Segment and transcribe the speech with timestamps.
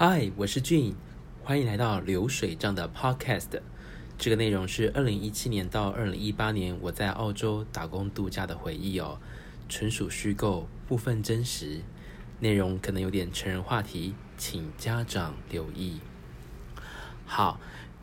[0.00, 0.94] 嗨，我是俊，
[1.42, 3.60] 欢迎来到流水账的 Podcast。
[4.16, 9.18] 这个内容是二零一七年到二零一八年我在澳洲打工度假的回忆哦，
[9.68, 11.80] 纯属虚构，部分真实，
[12.38, 15.98] 内容可能有点成人话题，请家长留意。
[17.26, 17.58] 好，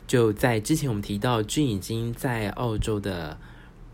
[0.06, 3.38] 就在之前我们提到，俊已经在澳洲的。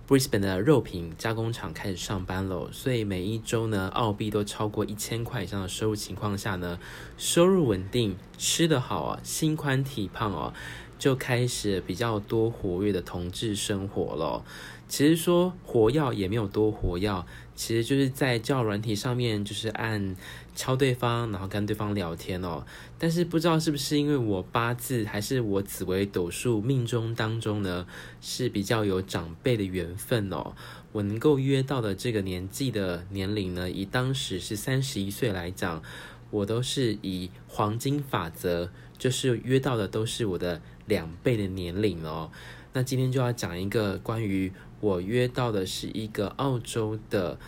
[0.08, 6.78] Brisbane 的肉品加工厂开始上班了，所以每一周呢，澳币都超过一千块以上的收入情况下呢，
[7.16, 10.52] 收入稳定，吃得好啊，心宽体胖哦，
[10.98, 14.44] 就开始比较多活跃的同志生活了。
[14.88, 20.16] 其实说活跃也没有多活跃，其实就是在交友软体上面，就是按
[20.56, 22.64] 敲对方，然后跟对方聊天哦。
[22.98, 27.86] 但是不知道是不是因为我八字还是我紫微斗数命中当中呢，
[28.20, 30.54] 是比较有长辈的缘分哦。
[30.92, 35.82] 我能够约到的这个年纪的年龄呢，以当时是三十一岁来讲，
[36.30, 42.30] 我都是以黄金法则，就是约到的都是我的两倍的年龄哦。
[42.72, 44.50] 那今天就要讲一个关于。
[44.82, 47.38] 我约到的是一个澳洲的，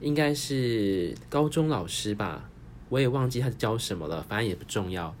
[0.00, 2.48] 应该是高中老师吧，
[2.88, 5.12] 我也忘记他教什么了，反正也不重要。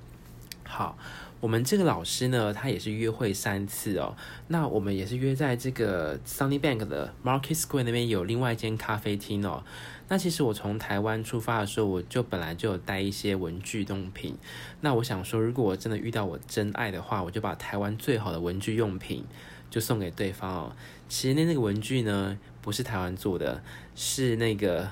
[0.62, 0.96] 好，
[1.40, 4.14] 我们这个老师呢，他也是约会三次哦。
[4.46, 9.64] 那我们也是约在这个 Sunnybank 的 Market Square 那边有另外一间咖啡厅哦。
[10.06, 14.36] 那其实我从台湾出发的时候，我就本来就有带一些文具用品。
[14.82, 19.24] 那我想说，如果我真的遇到我真爱的话，我就把台湾最好的文具用品。
[19.70, 20.72] 就送给对方哦。
[21.08, 23.62] 其实那那个文具呢，不是台湾做的，
[23.94, 24.90] 是那个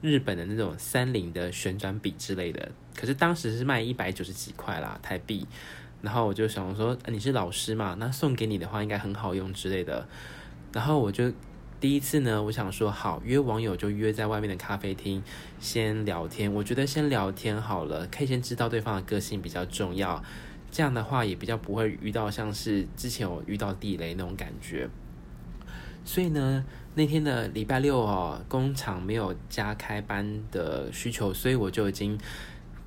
[0.00, 2.72] 日本的那种三菱的旋转笔之类的。
[2.94, 5.46] 可是当时是卖一百九十几块啦，台币。
[6.02, 10.08] 然后我就想说，你是老师嘛，那送给你的话应该很好用之类的。
[10.72, 11.30] 然后我就
[11.78, 15.22] 第一次呢，我想说好，约网友就约在外面的咖啡厅
[15.58, 16.50] 先聊天。
[16.54, 20.24] 我觉得先聊天好了，可以先知道对方的个性比较重要。
[20.70, 24.88] 这样的话也比较不会遇到像是之前我遇到地雷那种感觉，
[26.04, 32.18] 所以呢，那天的礼拜六哦，工厂没有加开班的需求，所以我就已经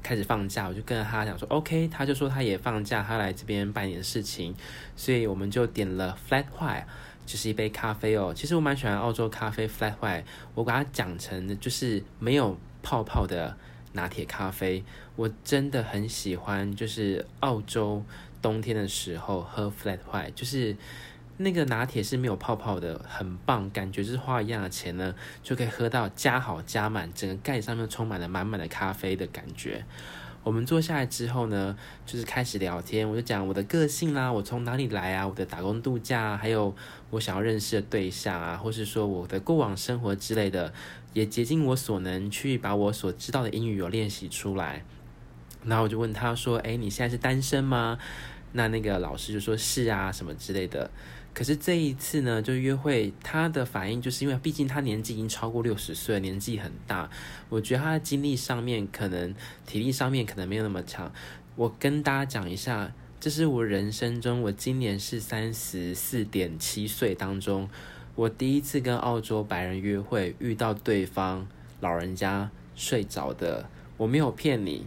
[0.01, 4.55] 开始放假，我就跟着他讲说 OK，他就说他也放假，他来这边办点事情，
[4.95, 6.85] 所以我们就点了 Flat White，
[7.25, 8.33] 就是一杯咖啡哦。
[8.35, 10.23] 其实我蛮喜欢澳洲咖啡 Flat White，
[10.55, 13.57] 我把它讲成就是没有泡泡的。
[13.93, 14.83] 拿铁咖啡，
[15.15, 18.03] 我真的很喜欢，就是澳洲
[18.41, 20.75] 冬天的时候喝 flat white，就是
[21.37, 29.83] 那个拿铁是没有泡泡的，很棒，感觉就是花一样的钱呢，就可以喝到加好加满，整个盖上面充满了满满的咖啡的感觉。
[30.43, 36.75] 我们坐下来之后呢，就是开始聊天，我就讲我的个性啦，我从哪里来啊，我的打工度假，还有
[37.09, 40.73] 我想要认识的对象啊，或是说我的过往生活之类的。
[41.13, 44.83] 也竭尽我所能去把我所知道的英语有练习出来，
[45.63, 47.99] 然后我就问他说：“诶，你现在是单身吗？”
[48.53, 50.89] 那那个老师就说是啊，什么之类的。
[51.33, 57.09] 可是这一次呢，就约会，他的反应就是因为毕竟他年纪已经超过六十岁，年纪很大，
[57.49, 59.33] 我觉得他的精力上面可能
[59.65, 61.11] 体力上面可能没有那么强。
[61.55, 67.67] 我跟大家讲一下，这是我人生中，我今年是三十四点七岁当中。
[68.15, 71.47] 我第一次跟澳洲白人约会，遇到对方
[71.79, 73.67] 老人家睡着的，
[73.97, 74.85] 我没有骗你，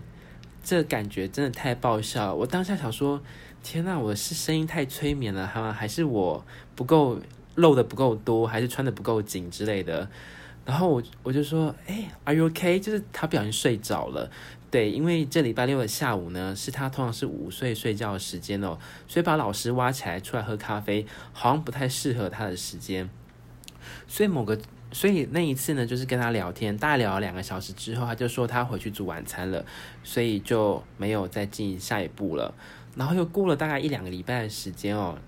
[0.66, 2.34] 这感觉真的太爆笑。
[2.34, 3.22] 我当下想说，
[3.62, 6.44] 天哪，我是声音太催眠了，哈，还是我
[6.74, 7.20] 不够
[7.54, 10.10] 露的不够多，还是穿的不够紧之类的？
[10.64, 12.80] 然后我我就说，哎，Are you okay？
[12.80, 14.28] 就是他不小心睡着了。
[14.68, 23.08] 对，因为这礼拜六的下午呢，是他通常是午睡睡觉的时间哦，所以把老师挖起来出来喝咖啡，好像不太适合他的时间。
[24.08, 24.58] 所以某个，
[24.96, 29.62] 所以那一次呢，就是跟他聊天，大概聊了两个小时之后，他就说他回去煮晚餐了，
[30.02, 32.54] 所以就没有再进下一步了。
[32.94, 35.18] 然后又过了大概一两个礼拜的时间哦，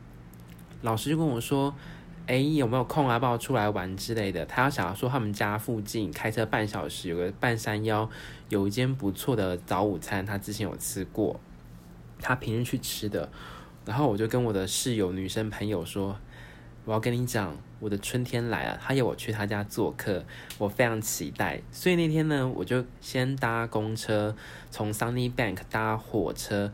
[0.81, 1.75] 老师就跟我说。
[2.31, 3.19] 哎，有没有空啊？
[3.19, 4.45] 帮我出来玩之类的。
[4.45, 8.07] 他要想要说，他们家附近开车半小时有个半山腰，
[8.51, 11.41] 有一间不错的早午餐，他之前有吃过，
[12.21, 13.27] 他平日去吃的。
[13.87, 16.15] 然后我就跟我的室友女生朋友说，
[16.89, 20.25] 我要跟你讲，我的春天来了，他要我去他家做客，
[20.57, 21.61] 我非常期待。
[21.71, 24.35] 所以那天呢，我就先搭公车，
[24.71, 26.73] 从 Sunnybank 搭火车。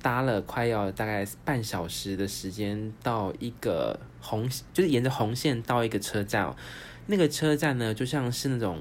[0.00, 6.54] 搭了快要大概半小时的时间到一个红，就是沿着红线到一个车站。
[7.06, 8.78] 那个车站呢，就像是那种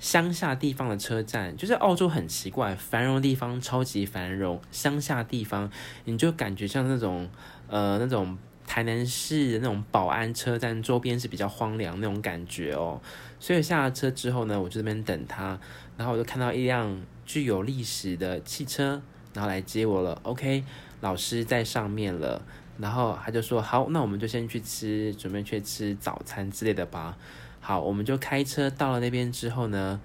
[0.00, 5.70] 乡下地方的车站，就是澳洲很奇怪，繁荣地方超级繁荣，乡下地方
[6.06, 7.28] 你就感觉像那种
[7.68, 13.00] 呃那种台南市的那种保安车站周边是比较荒凉那种感觉哦。
[13.38, 15.58] 所以下了车之后呢，我就这边等他，
[15.96, 19.02] 然后我就看到一辆具有历史的汽车。
[19.34, 20.20] 然后来接我了。
[20.24, 20.62] OK，
[21.00, 22.42] 老师在上面了，
[22.76, 27.16] 然后他就说好，那我们就先去吃，准备去吃早餐之类的吧。
[27.58, 29.98] 好，我们就开车到了那边之后呢，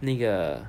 [0.00, 0.62] 那个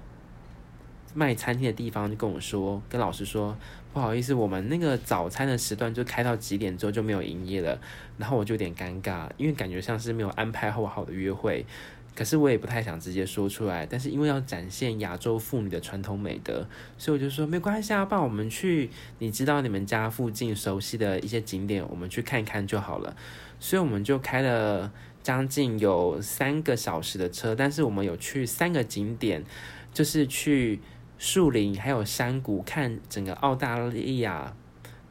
[1.13, 3.57] 卖餐厅的地方就跟我说，跟老师说，
[3.95, 7.79] 不好意思，我们那个早餐的时段就开到几点之后就没有营业了。
[8.17, 11.65] 然后我就有点尴尬，因为感觉像是没有安排好好的约会。
[12.13, 18.89] 可是我也不太想直接说出来，但是因为要展现亚洲妇女的传统美德，所以我就说没关系啊，爸，我们去
[19.19, 23.15] 你知道你们家附近熟悉的一些景点，我们去看看就好了。
[23.61, 24.91] 所以我们就开了
[25.23, 29.41] 将近有三个小时的车，但是我们有去三个景点，
[29.93, 30.81] 就是去
[31.17, 34.53] 树林还有山谷看整个澳大利亚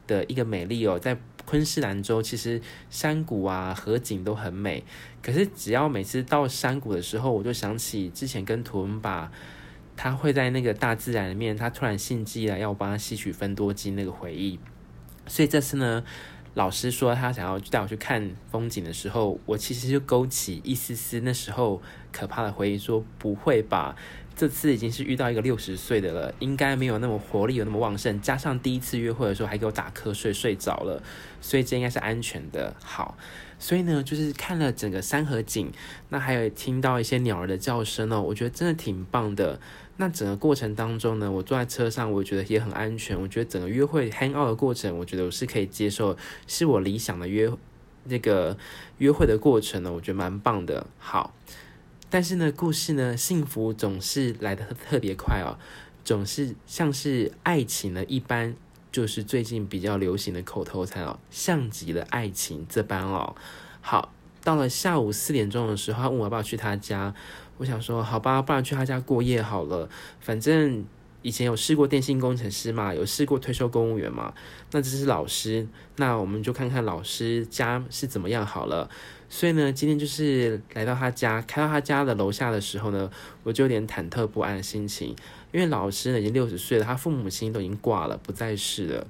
[0.07, 1.17] 的一个美丽哦，在。
[1.47, 2.59] 昆士兰州其实
[2.89, 4.83] 山谷啊、河景都很美，
[5.21, 9.31] 可是只要每次到山谷的时候，我就想起之前跟图文爸，
[9.95, 14.59] 他会在那个大自然里面，他突然献祭了，要我帮他吸取芬多精那个回忆。
[15.27, 16.03] 所以这次呢，
[16.55, 21.79] 老师说他想要带我去看风景的时候，我其实就勾起一丝丝那时候
[22.11, 23.95] 可怕的回忆，说不会吧。
[24.35, 28.19] 这次已经是遇到一个六十岁的了，应该没有那么活力，有那么旺盛。
[28.19, 31.01] 加上第一次约会的时候还给我打瞌睡，睡着了，
[31.39, 32.75] 所以这应该是安全的。
[32.83, 33.17] 好，
[33.57, 35.71] 所以呢，就是看了整个山河景，
[36.09, 39.57] 那还有听到一些鸟儿的叫声哦，我觉得真的挺棒的。
[39.95, 43.17] 那整个过程当中呢，我坐在车上，我觉得也很安全。
[43.17, 47.49] 我觉得整个约会 hang out 的过程，我觉得我是可以接受，是我理想的约
[48.03, 48.57] 那个
[48.97, 50.87] 约会的过程呢，我觉得蛮棒的。
[50.99, 51.33] 好。
[52.09, 55.57] 但是呢，故事呢，幸福总是来的特别快哦，
[56.03, 58.55] 总是像是爱情呢一般，
[58.91, 63.35] 就是最近比较流行的口头禅哦，像极了爱情这般哦。
[63.81, 64.13] 好，
[64.43, 67.13] 到了下午四点钟的时候，他问我要不要去他家，
[67.57, 70.85] 我想说好吧，不然去他家过夜好了，反正。
[71.25, 74.31] 以前有试过电信工程师嘛，有试过退休公务员嘛，
[74.69, 78.87] 那这是老师，那我们就看看老师家是怎么样好了。
[79.27, 83.09] 所以呢，今天就是来到他家，开到他家的楼下的时候呢，
[83.41, 85.15] 我就有点忐忑不安的心情，
[85.51, 89.07] 因为老师呢已经六十岁了，他父母亲都已经挂了，不在世了，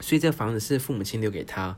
[0.00, 1.76] 所以这个房子是父母亲留给他。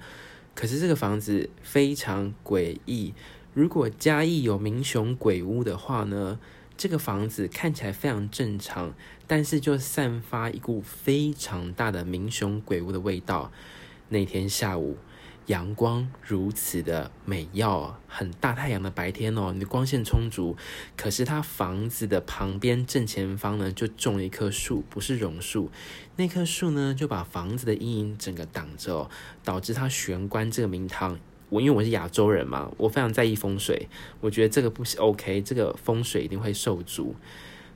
[0.55, 3.13] 可是这个房子非常诡异，
[3.53, 6.39] 如果嘉义有民雄鬼屋的话呢，
[6.77, 8.93] 这个房子看起来非常正常，
[9.27, 13.51] 但是就散发一股非常大的名雄鬼屋的味道。
[14.09, 14.99] 那天下午，
[15.47, 20.55] 阳光如此的美耀，很大太阳的白天哦，你的光线充足。
[20.97, 25.71] 可是他房子的旁边正前方呢，就种了一棵树，不是榕树。
[26.17, 29.11] 那棵树呢，就把房子的阴影整个挡着，
[29.43, 31.19] 导致他玄关这个明堂。
[31.49, 33.89] 我因为我是亚洲人嘛，我非常在意风水，
[34.21, 37.15] 我觉得这个不是 OK，这个风水一定会受阻。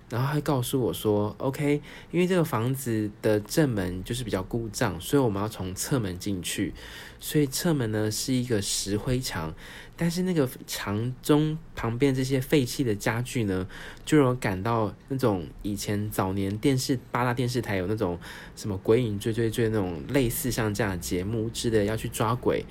[0.08, 1.80] 然后他告诉我说，OK，
[2.10, 6.74] 因为这个房子的正门就是比较故障，所以我们要从侧门进去。
[7.20, 9.54] 所以侧门呢是一个石灰墙，
[9.96, 13.68] 但是那个墙中旁边这些废弃的家具呢，
[14.04, 18.18] 就让我感到那种以前早年电视八大电视台有那种
[18.56, 22.64] 什么鬼影追追追那种类似像这样的节目之类要去抓鬼。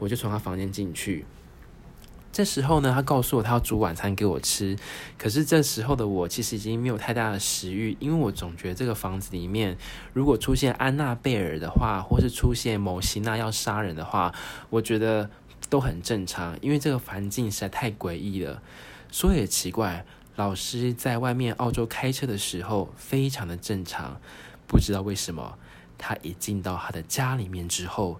[0.00, 1.26] 我就从他房间进去，
[2.32, 4.76] 这时候呢，他告诉我他要煮晚餐给我吃。
[5.18, 9.76] 可是这时候的我其实已经没有太大的食欲，因为我总觉得这个房子里面
[10.14, 14.34] 如果出现安娜贝尔的话，或是出现某型娜要杀人的话，
[14.70, 15.28] 我觉得
[15.68, 18.62] 都很正常，因为这个环境实在太诡异了。
[19.12, 24.18] 说也奇怪，老师在外面澳洲开车的时候非常的正常，
[24.66, 25.58] 不知道为什么，
[25.98, 28.18] 他一进到他的家里面之后。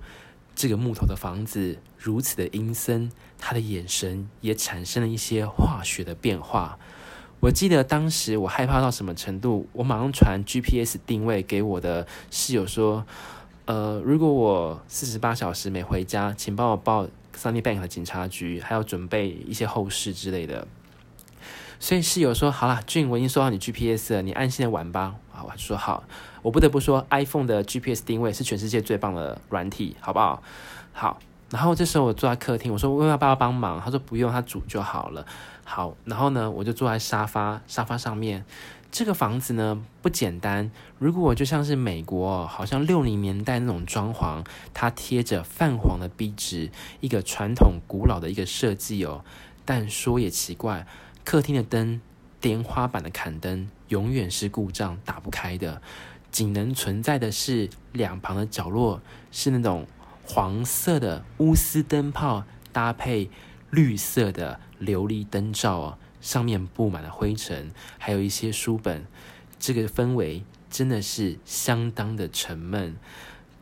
[0.61, 6.79] 这个木头的房子如此的阴森，他的眼神也产生了一些化学的变化。
[7.41, 13.07] 我记得当时我害怕到什么程度，我马上传 GPS 定位给我的室友说
[13.65, 20.69] ：“呃，如果我四十八小时没回家，请帮我报 Sunnybank 的警察局，还要准备一些后事之类的。”
[21.81, 26.05] 所以室友说：“好了，俊，我已经收到你 GPS 了，你安心的玩吧。”啊，我说好。
[26.43, 30.43] 我不得不说，iPhone 的 GPS 定位是全世界最棒的软体，好不好？
[30.93, 31.19] 好，
[31.51, 33.81] 然后这时候我坐在客厅，我说我要不要帮忙？
[33.81, 35.27] 他说不用，他煮就好了。
[35.65, 38.45] 好，然后呢，我就坐在沙发沙发上面。
[38.93, 40.69] 这个房子呢不简单，
[40.99, 44.45] 如果我就像是美国，好像六零年代那种装潢，
[44.75, 49.25] 它贴着泛黄的壁纸，一个传统古老的一个设计哦。
[49.65, 50.87] 但说也奇怪，
[51.25, 52.01] 客厅的灯，
[52.41, 55.81] 天花板的砍灯永远是故障，打不开的。
[56.33, 59.87] 仅能存在的是两旁的角落是那种
[60.25, 63.29] 黄色的钨丝灯泡，搭配
[63.71, 69.05] 绿色的琉璃灯罩，上面布满了灰尘，还有一些书本。
[69.59, 72.97] 这个氛围真的是相当的沉闷。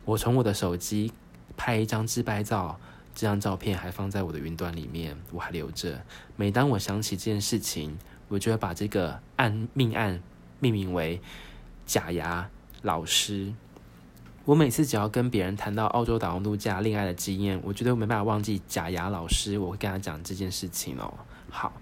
[0.05, 1.11] 我从我的手机
[1.57, 2.79] 拍一张自拍照，
[3.15, 6.05] 这张照片还放在我的云端里面，我还留着。
[6.35, 7.97] 每当我想起这件事情，
[8.29, 10.21] 我就会把这个案命案
[10.61, 11.19] 命名为
[11.85, 12.49] “假牙
[12.81, 13.53] 老师”。
[14.45, 21.13] 我每次只要跟别人谈到澳洲打工度假恋爱的经验，我觉得我没办法忘记假牙老师，我会跟他讲这件事情哦。
[21.49, 21.73] 好。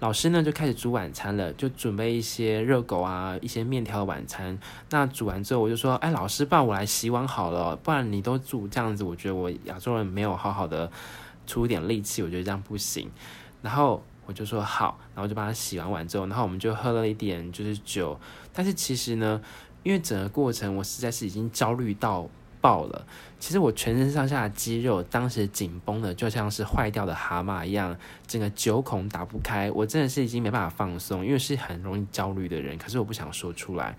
[0.00, 4.58] 老师呢就开始煮晚餐了，就准备一些热狗啊，一些面条的晚餐。
[4.90, 10.90] 那煮完之后，我就说：“哎，老师，不然我来洗碗好了，不然你都煮这样子，我觉得我亚洲人没有好好的
[11.46, 13.08] 出一点力气，我觉得这样不行。”
[13.62, 18.18] 然后我就说好，然后就帮他洗完碗之后，然后我们就喝了一点就是酒。
[18.52, 19.40] 但是其实呢，
[19.82, 22.28] 因为整个过程我实在是已经焦虑到。
[22.62, 23.06] 爆了！
[23.40, 27.98] 其实我全身上下肌肉当时紧绷的，就像是坏掉的蛤蟆一样，
[28.28, 29.68] 整个九孔打不开。
[29.72, 33.98] 我真的是已经没办法放松，因为是很容易焦虑的人，可是我不想说出来。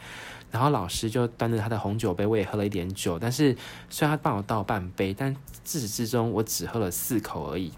[0.49, 3.53] 然后老师就端着他的红酒杯，我也喝了一点酒，但是
[3.89, 7.73] 虽然他帮我倒半杯，但自始至终我只喝了四口而已。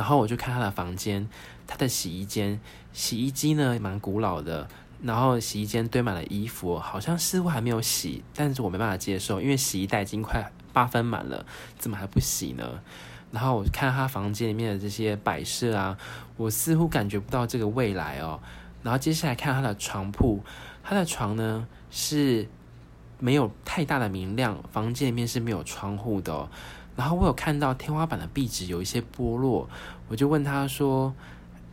[0.00, 1.28] 然后我就看他的房间，
[1.66, 2.58] 他的洗衣间，
[2.90, 4.66] 洗衣机呢蛮古老的。
[5.02, 11.44] 然后洗衣间堆满了衣服，好像似乎还没有洗，但是我没办法接受，因为洗衣袋已经快八分满了，
[11.78, 12.80] 怎么还不洗呢？
[13.30, 15.98] 然后我看他房间里面的这些摆设啊，
[16.38, 18.40] 我似乎感觉不到这个未来哦。
[18.82, 20.42] 然后接下来看他的床铺，
[20.82, 22.48] 他的床呢是
[23.18, 26.48] 没有太大的明亮，房间里面是没有窗户的。
[27.00, 29.66] 然后我有看到天花板的壁纸有一些剥落，
[30.08, 31.14] 我就问他说。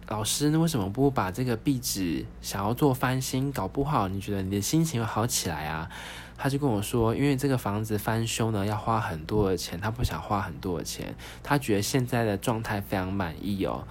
[0.10, 3.52] 老师，那为什么不把这个壁纸想要做翻新？
[3.52, 5.90] 搞不好你觉得你的心情会好起来啊？
[6.38, 13.86] 他就跟我说，因为这个房子翻修呢要花很多的钱，他不想花很多的钱，他觉得现在的状态非常满意哦。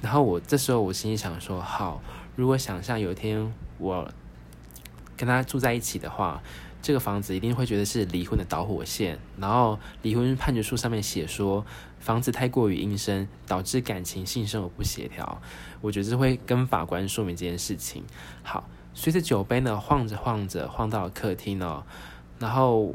[0.00, 2.00] 然后我这时候我心里想说，好，
[2.36, 4.10] 如果想象有一天我
[5.14, 6.42] 跟他住在一起的话。
[6.84, 11.64] 这个房子一定会觉得是离婚的导火线，然后离婚判决书上面写说
[11.98, 15.40] 房子太过于阴森，导致感情性生活不协调。
[15.80, 18.04] 我觉得这会跟法官说明这件事情。
[18.42, 21.82] 好，随着酒杯呢晃着晃着晃到了客厅哦，
[22.38, 22.94] 然后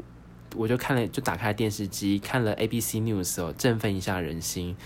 [0.54, 4.76] 我就看了，就打开电视机看了 ABC News 哦，振奋一下人心。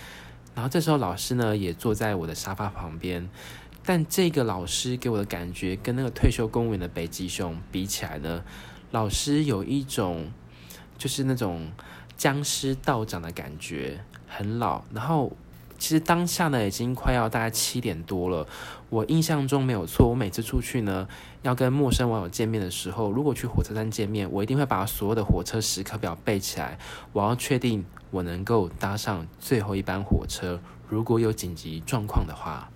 [0.55, 3.29] 然后这时候老师呢也坐在我的沙发旁边，
[3.85, 8.43] 但这个老师给我的感觉跟那个退休公务员的北极熊比起来呢。
[8.95, 10.31] 老师有一种，
[10.97, 11.69] 就是那种
[12.15, 14.85] 僵尸道长的感觉，很老。
[14.93, 15.33] 然后，
[15.77, 18.47] 其实当下呢，已经快要大概七点多了。
[18.89, 21.09] 我印象中没有错，我每次出去呢，
[21.41, 26.79] 要跟陌生网友见面的时候，如果去火车站见面，我一定会把所有的火车时刻表背起来。
[27.11, 32.69] 我要确定我能够搭上最后一班火车，如果有紧急状况的话。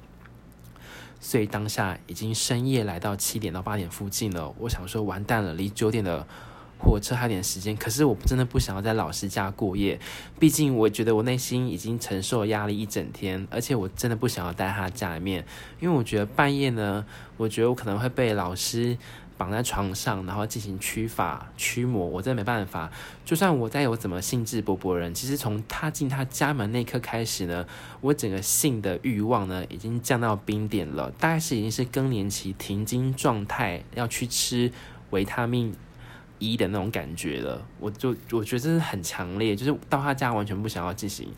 [1.19, 6.25] 所以当下已经深夜来到七点到八点附近了，我想说完蛋了，离九点的
[6.77, 7.75] 火车还有点时间。
[7.75, 9.99] 可是我真的不想要在老师家过夜，
[10.39, 15.45] 毕竟我觉得我内心已经承受压力一整天，而且我真的不想要待在他家里面，
[15.79, 17.05] 因为我觉得半夜呢，
[17.37, 18.97] 我觉得我可能会被老师。
[19.39, 22.91] 绑在床上，然后进行驱法驱魔，我真的没办法。
[23.23, 27.65] 就算我再有怎么兴致勃勃人，其实从踏进他家门那一刻开始呢，
[28.01, 34.69] 我整个性的欲望呢已经降到冰点了，大概是已经是更年期停经状态，要去吃
[35.11, 35.73] 维他命
[36.39, 37.65] E 的那种感觉了。
[37.79, 41.29] 我就我觉得这是很强烈，就是到他家完全不想要进行。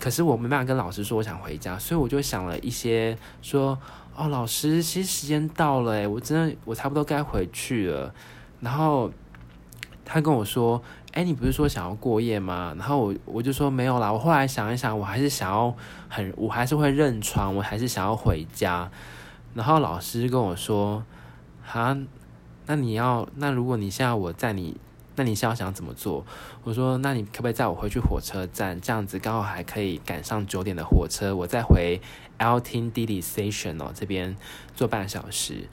[0.00, 3.78] 可是我没办法跟老师说我想回家，所以我就想了一些说。
[4.16, 8.14] 哦，老师，其实时间到了，诶，我真的，我差不多该回去了。
[8.60, 9.10] 然后
[10.04, 10.80] 他跟我说
[11.14, 14.12] ：“诶，你不是说想要过夜吗？”然后我我就说没有啦。
[14.12, 15.74] 我后来想一想，我还是想要
[16.08, 18.88] 很，我还是会认床，我还是想要回家。
[19.54, 21.04] 然后老师跟我说
[21.64, 21.96] ：“哈，
[22.66, 24.76] 那你要，那如果你现在我在你。”
[25.16, 26.26] 那你现在想怎么做？
[26.64, 28.80] 我说，那你可不可以载我回去火车站？
[28.80, 32.00] 这样子刚好还可以赶上九点的火车，我再回
[32.38, 34.36] Alton Didi Station 哦，这边
[34.74, 35.68] 坐半小时。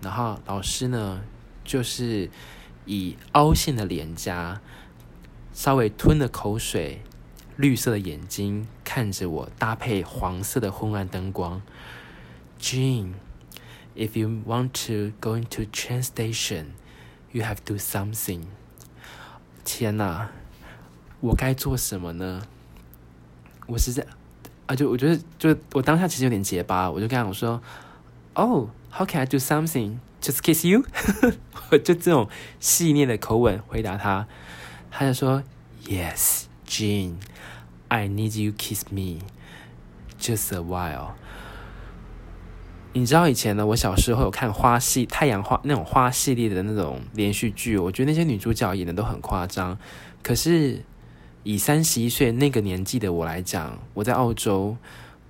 [0.00, 1.20] 然后老师呢，
[1.62, 2.30] 就是
[2.86, 4.62] 以凹陷的脸颊，
[5.52, 7.02] 稍微吞了口水，
[7.56, 11.60] 绿色的眼睛看着我，搭配黄色的昏暗灯光。
[12.58, 18.44] Jean，if you want to go into train station，you have to do something。
[19.72, 20.28] 天呐，
[21.20, 22.42] 我该做什么呢？
[23.68, 24.04] 我是在
[24.66, 27.62] 啊，就我觉得，就我当下其实有点结巴，我就跟他讲说
[28.34, 29.98] ：“Oh, how can I do something?
[30.20, 30.84] Just kiss you？”
[31.70, 34.26] 我就这种细腻的口吻回答他，
[34.90, 35.44] 他就说
[35.84, 37.14] ：“Yes, Jean,
[37.86, 39.20] I need you kiss me
[40.18, 41.12] just a while.”
[42.92, 49.78] 你知道以前呢，我小时候有看花系太阳花那种花系列的那种连续剧，我觉得那些女主角演的都很夸张。
[50.24, 50.82] 可是
[51.44, 54.76] 以三十一岁那个年纪的我来讲，我在澳洲，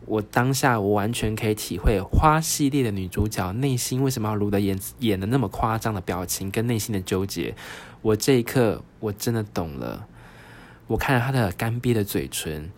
[0.06, 7.54] 我当下我完全可以体会花系列的女主角内心为什么要录的演演的那么夸张的表情跟内心的纠结。
[8.00, 10.06] 我这一刻我真的懂了。
[10.86, 12.70] 我看着她的干瘪的嘴唇，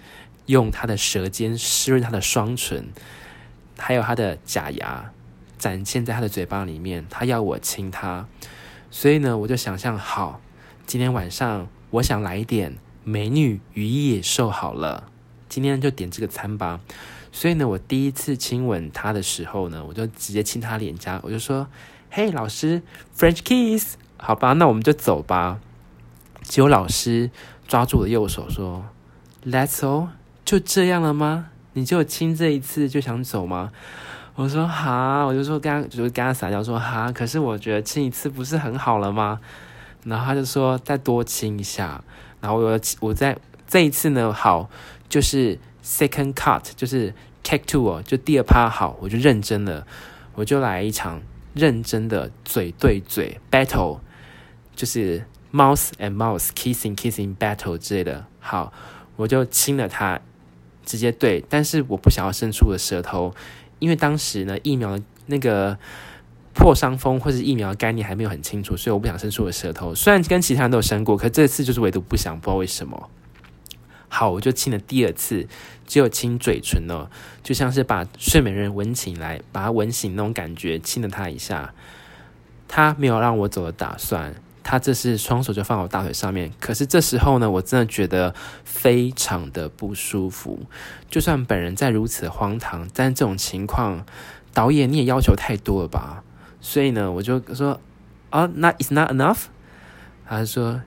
[0.47, 2.89] 用她的舌尖湿润她的双唇。
[3.79, 5.11] 还有他的假牙
[5.59, 8.27] 展现在他的嘴巴里面，他要我亲他，
[8.91, 10.41] 所以呢，我就想象好，
[10.87, 15.05] 今天晚上我想来一点美女与野兽好了，
[15.49, 16.81] 今天就点这个餐吧。
[17.31, 21.67] 所以呢，我第一次亲吻他的时候呢，我就直接亲他脸颊，我就说
[22.11, 22.83] ：“嘿，老师
[23.17, 25.59] ，French kiss，好吧，那我们就走吧。”
[26.43, 27.31] 结果老师
[27.67, 28.85] 抓住我的右手说
[29.47, 30.09] ：“That's all，
[30.45, 33.71] 就这样了吗？”你就亲这一次就想走吗？
[34.35, 39.41] 我说哈，我就说跟他就是跟他撒娇说哈，可是我觉得亲一次不是很好了吗？
[40.05, 42.03] 然后他就说再多亲一下，
[42.41, 43.37] 然后我我在
[43.69, 44.71] 这一次呢，好，
[45.09, 49.87] 就是 second cut，就是 take two 哦，就第二趴好，我就认真了，
[50.35, 51.21] 我就来一场
[51.55, 54.01] 认真的嘴对嘴 battle，
[54.75, 58.73] 就是 mouth and mouth kissing kissing battle 之类的，好，
[59.17, 60.21] 我就亲了他。
[60.85, 63.35] 直接对，但是我不想要伸出我的舌头，
[63.79, 65.79] 因为当时呢，疫苗的那个
[66.55, 69.95] 破伤风或者疫苗的概念还没有很清楚，所以我不想伸出我的舌头。
[69.95, 73.11] 虽然跟其他人都有伸过，可这次就是唯独不想，不知道为什么。
[74.09, 75.47] 好，我就亲了第二次，
[75.87, 77.09] 只有亲嘴唇哦，
[77.43, 81.73] 就像是把睡美人吻起来，把他吻醒那种感觉，亲了他一下。
[82.69, 84.35] 他没有让我走的打算。
[84.65, 90.61] 他这是双手就放我大腿上面，可是这时候呢，我真的觉得非常的不舒服。
[91.11, 94.07] 就算本人再如此荒唐，但这种情况，
[94.55, 96.23] 导演你也要求太多了吧？
[96.61, 97.81] 所以呢，我就说，
[98.31, 99.45] 啊，那 is not enough。
[100.27, 100.83] 他说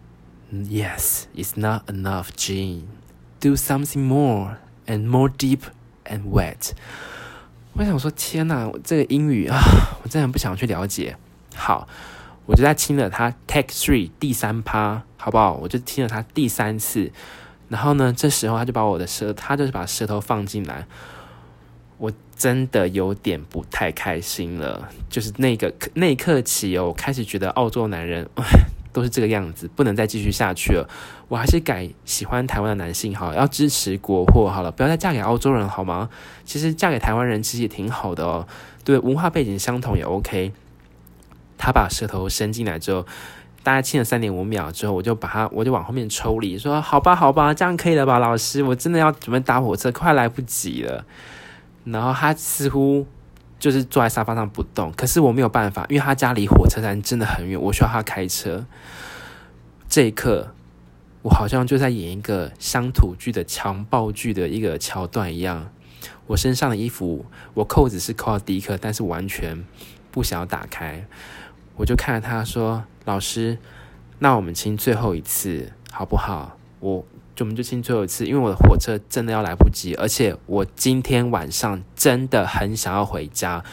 [0.51, 2.84] ，Yes, it's not enough, Gene.
[3.39, 5.60] Do something more and more deep
[6.06, 6.71] and wet。
[7.73, 9.60] 我想说，天哪，我这个英语啊，
[10.04, 11.17] 我真的不想去了解。
[11.56, 11.88] 好。
[12.45, 15.53] 我就在亲了他，take three 第三趴，好不好？
[15.62, 17.12] 我就亲了他第三次，
[17.69, 20.86] 然后呢，这时候他就把我的舌，他就是把舌头放进来，
[21.97, 24.89] 我真的有点不太开心了。
[25.10, 28.29] 就是那个那一刻起哦，我开始觉得澳洲男人
[28.93, 30.88] 都是这个样子，不能再继续下去了。
[31.27, 36.10] 我还是改喜欢台湾的男性好，要支持国货好了，不要再嫁给澳洲人好吗？
[36.45, 38.47] 其实嫁给台湾人其实也挺好的哦，
[38.84, 40.51] 对，文化背景相同也 OK。
[41.58, 43.06] 他把舌头伸进来之后，
[43.63, 48.62] 大概亲了三点五秒之后，我就把他，我就往后面抽离，说：“好吧，好吧，这样可以了吧，老师？
[48.62, 51.06] 我真的要准备搭火车，快来不及了。”
[51.86, 53.06] 然后他似乎
[53.60, 58.65] 就是坐在沙发上不动，可是我没有办法，因为他家离火车站真的很远，我需要他开车。
[59.88, 60.52] 这一刻，
[61.22, 65.72] 我好像就在演一个乡土剧的强暴剧的一个桥段一样。
[66.28, 69.63] 我身上的衣服，我扣子是扣到第一颗，但是完全
[70.12, 71.06] 不想要打开。
[71.75, 73.57] 我就看着他说：“老师，
[74.19, 76.57] 那我们亲最后一次好不好？
[76.79, 83.63] 我就我们就亲最后一次，因为我的火车真的要来不及，而且我今天晚上真的很想要回家。”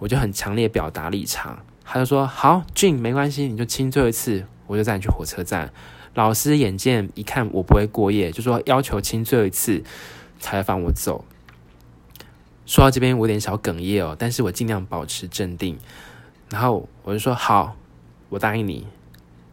[0.00, 1.60] 我就很强烈表达立场。
[1.84, 5.72] 他就说：“好俊没关系，你就亲最后一次，我就带你去火车站。”
[6.14, 9.82] 老师眼见一看我不会过夜，就说要求亲最后一次
[10.40, 11.24] 才放我走。
[12.66, 15.78] 说到这边，我有点小哽咽哦，但是我尽量保持镇定。
[16.50, 17.76] 然后我就说好，
[18.28, 18.86] 我答应你，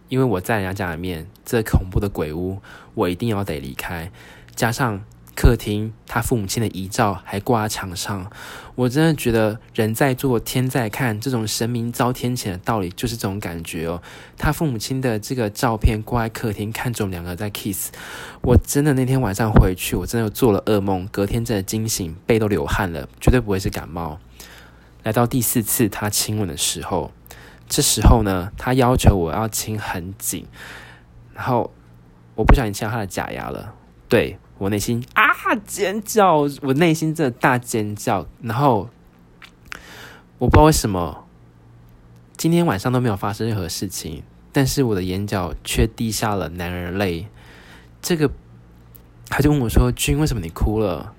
[0.10, 2.60] 因为我在人家家里面，这恐怖的鬼屋，
[2.94, 4.12] 我一定要得离开。
[4.56, 5.02] 加上
[5.34, 8.30] 客厅他父母亲的遗照还挂在墙上，
[8.76, 14.02] 我真的觉得人在做天在看，这种神明遭天谴的道理就是这种感觉哦。
[14.38, 17.92] 他父母亲的这个照片挂在客厅，看着我们两个在 kiss，
[18.42, 24.20] 我真的那天晚上回去，我真的做了噩梦，隔天真的惊醒，背都流汗了，绝对不会是感冒。
[25.04, 27.12] 来到第四次他亲吻的时候，
[27.68, 30.46] 这时候呢，他要求我要亲很紧，
[31.34, 31.72] 然后
[32.36, 33.74] 我不小心亲到他的假牙了，
[34.08, 35.32] 对，我内心啊
[35.66, 38.90] 尖叫，我内心真的大尖叫，然后
[40.38, 41.26] 我不知道为什么
[42.38, 47.28] 今天晚上都没有发生任何事情，但是我的眼角却滴下了男人泪。
[48.02, 48.32] 这个
[49.30, 51.14] 他就问我说：“君，为什么你哭了？”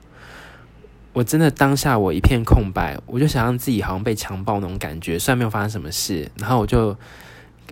[1.13, 6.97] 我真的当下我一片空白，我就想让自己好像被强暴那种感觉，虽然没有发生什么事，然后我就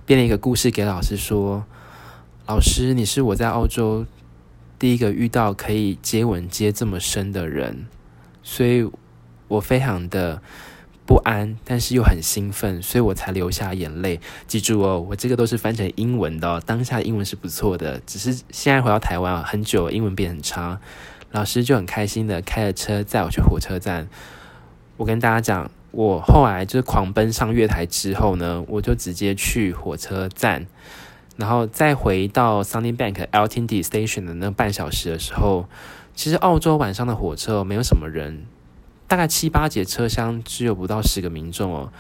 [0.05, 1.65] 编了一个故事给老师说
[2.47, 4.05] ：“老师，你是我在澳洲
[4.79, 7.87] 第一个遇到可以接吻接这么深的人，
[8.43, 8.87] 所以
[9.49, 10.43] 我非常的
[11.07, 14.21] 不安，但是又很兴奋，所以我才流下眼泪。
[14.47, 20.79] 记住哦，我这个都是翻成英文的，当下英文是不错的，只是现在回到台湾，很久英文变很差。
[21.33, 24.09] 老师就很开心的开着车载我去火车站。
[24.97, 30.67] 我跟大家讲，我后来就是狂奔上月台之后呢，我就直接去火车站，
[31.37, 35.67] 然后再回到 Sunnybank LTD Station 的那半小时的时候，
[36.15, 38.45] 其实澳洲晚上的火车没有什么人，
[39.09, 41.93] 大概七八节车厢只有不到十个民众哦。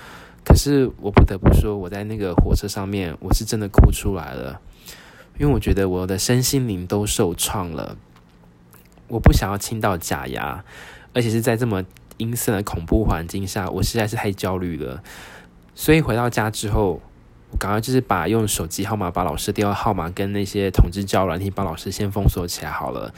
[0.44, 4.60] 可是我不得不说，我在那个火车上面，我是真的哭出来了，
[5.38, 7.96] 因为我觉得我的身心灵都受创了。
[9.10, 10.64] 我不想要亲到假牙，
[11.12, 11.84] 而且是在这么
[12.16, 15.02] 阴森的恐怖环境下，我实在是太焦虑了。
[15.74, 17.00] 所以回到家之后，
[17.50, 23.12] 我赶快就是把用手机号码把老师电话号码跟那些通知交软体把老师先封锁起来好了，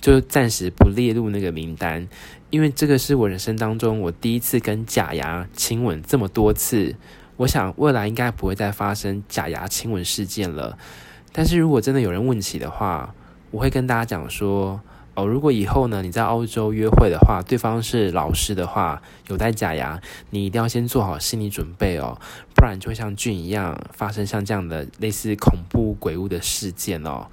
[0.00, 2.08] 就暂时不列入那个名单。
[2.50, 6.96] 因为这个是我人生当中我第一次跟假牙亲吻这么多次，
[7.36, 10.76] 我想未来应该不会再发生假牙亲吻事件了。
[11.32, 13.14] 但是如果真的有人问起的话，
[13.50, 14.80] 我会跟大家讲说。
[15.16, 19.98] 哦，如果以后呢，你在澳洲约会的话，对方是老师的话，有戴假牙，
[20.28, 22.20] 你一定要先做好心理准备哦，
[22.54, 27.28] 不然就会像俊一样发生像这样的类似恐怖鬼屋的事件哦。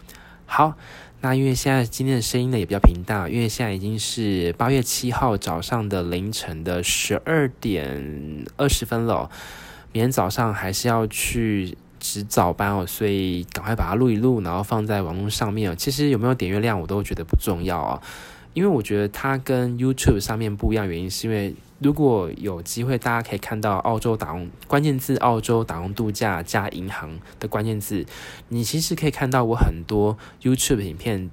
[0.46, 0.76] 好，
[1.20, 9.30] 那因为现在今天的声音呢也比较平淡，因为现在已经是八月七号早上的凌晨的十二点二十分了，
[9.92, 11.78] 明天早上还是要去。
[12.04, 15.76] 值早班哦，所以赶快把它录一录，然后放在网络上面。
[15.78, 18.02] 其实有没有点阅量，我都觉得不重要哦，
[18.54, 28.06] 因为我觉得它跟 YouTube 上面不一样，原因是因为如果有机会，大家可以看到澳洲打工关键字，澳洲打工度假加银行的关键字，
[28.50, 31.32] 你其实可以看到我很多 YouTube 影片。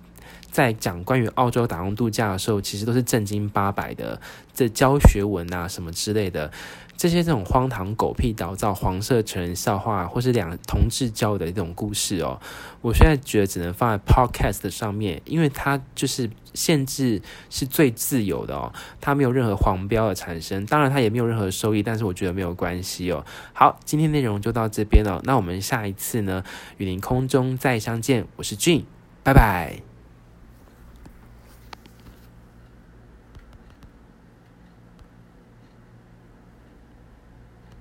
[0.50, 4.20] 在讲关于澳洲打工度假的时候，其实都是正经八百的，
[4.52, 6.50] 这教学文啊什么之类的，
[6.96, 12.40] 这些这种荒唐狗屁倒灶、黄色成人笑话，或是两同志交的这种故事哦，
[12.80, 23.24] 我现在觉得只能放在 Podcast 上面，因为它就是限制是最自由的哦，它没有任何黄标的产生，当然它也没有任何收益，但是我觉得没有关系哦。
[23.52, 26.42] 好，今天内容就到这边了，那我们下一次呢，
[26.78, 28.84] 与您空中再相见，我是俊
[29.22, 29.89] 拜拜。